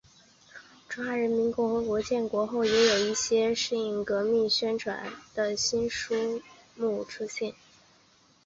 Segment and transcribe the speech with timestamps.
[0.89, 6.41] 中华人民共和国建国后也有一些适应革命宣传的新书
[6.73, 7.53] 目出现。